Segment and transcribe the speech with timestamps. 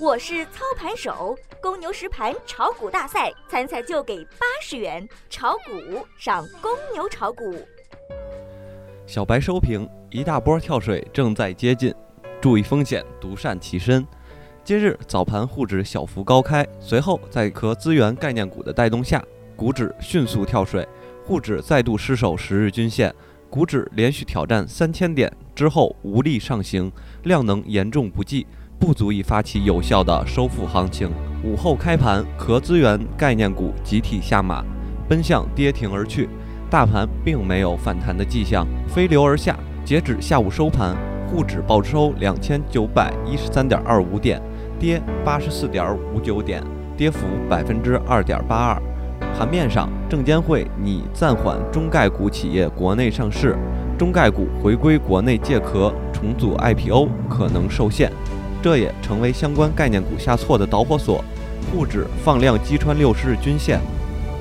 [0.00, 7.52] 我是操盘手，公牛实盘炒股大赛参赛就给八十元，炒股上公牛炒股。
[9.08, 11.92] 小白收评：一大波跳水正在接近，
[12.40, 14.06] 注意风险，独善其身。
[14.62, 19.20] 今日早盘沪指小幅高开，随后在壳资源概念股的带动下，
[19.56, 20.86] 股指迅速跳水，
[21.24, 23.12] 沪指再度失守十日均线，
[23.50, 26.92] 股指连续挑战三千点之后无力上行，
[27.24, 28.46] 量能严重不济。
[28.78, 31.10] 不足以发起有效的收复行情。
[31.42, 34.64] 午后开盘，壳资源概念股集体下马，
[35.08, 36.28] 奔向跌停而去。
[36.70, 39.58] 大盘并没有反弹的迹象，飞流而下。
[39.84, 40.94] 截止下午收盘，
[41.26, 44.40] 沪指报收两千九百一十三点二五点，
[44.78, 46.62] 跌八十四点五九点，
[46.96, 48.82] 跌幅百分之二点八二。
[49.36, 53.56] 盘面上，证监会拟暂缓中概股企业国内上市，
[53.98, 58.12] 中概股回归国内借壳重组 IPO 可能受限。
[58.68, 61.24] 这也成为相关概念股下挫的导火索，
[61.72, 63.80] 沪指放量击穿六十日均线。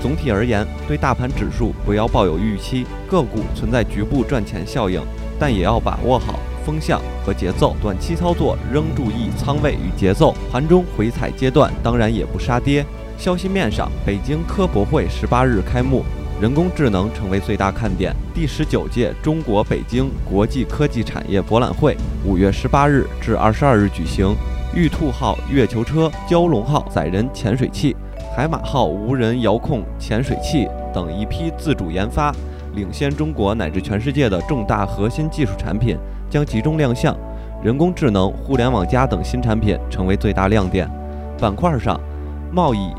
[0.00, 5.02] 总体而言，对大盘指数不要抱有预期，个股存在局部赚钱效应，
[5.40, 7.74] 但也要把握好风向和节奏。
[7.82, 10.32] 短期操作仍注意仓位与节奏。
[10.52, 12.86] 盘中回踩阶段当然也不杀跌。
[13.18, 16.04] 消息面上，北京科博会十八日开幕。
[16.42, 18.12] 人工智能成为最大看点。
[18.34, 24.34] 第十九届中国北京国际科技产业博览会五月十八日至二十二日举行。
[24.74, 27.94] 玉兔号月球车、蛟龙号载人潜水器、
[28.34, 32.34] 海马号无人遥控潜水器等一批自主研发、
[32.74, 35.96] 领先中国乃至全世界的重大核心技术产品
[36.28, 37.16] 将集中亮相。
[37.62, 40.90] 人工智能、互联网加等新产品成为最大亮点。
[41.38, 42.00] 板块上，
[42.50, 42.90] 贸易、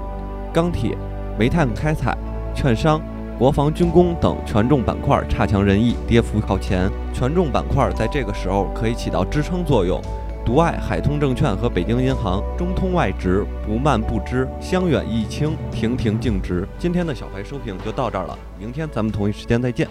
[0.54, 0.98] 钢铁、
[1.38, 2.18] 煤炭开采、
[2.56, 3.02] 券商。
[3.40, 6.90] 国防军工等权重板块差强人意，跌幅靠前。
[7.12, 10.00] 权重板块在这个时候可以起到支撑作用。
[10.46, 16.68] 独爱海通证券和北京银行、中通外直不蔓不枝，香远益清亭亭净植。
[16.78, 19.88] 今天的小白收评就到这儿了，明天咱们同一时间再见。